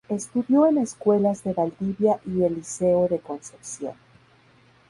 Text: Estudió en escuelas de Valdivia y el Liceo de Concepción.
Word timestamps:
Estudió 0.09 0.65
en 0.65 0.79
escuelas 0.79 1.43
de 1.43 1.53
Valdivia 1.53 2.19
y 2.25 2.41
el 2.41 2.55
Liceo 2.55 3.07
de 3.07 3.19
Concepción. 3.19 3.93